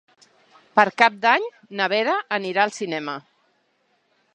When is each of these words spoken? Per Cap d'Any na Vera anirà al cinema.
Per 0.79 0.85
Cap 1.01 1.19
d'Any 1.27 1.47
na 1.81 1.91
Vera 1.95 2.19
anirà 2.41 2.65
al 2.67 2.77
cinema. 2.83 3.21